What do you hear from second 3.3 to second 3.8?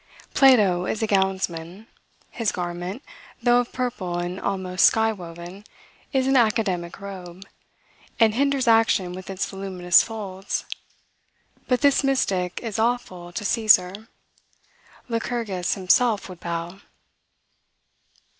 though of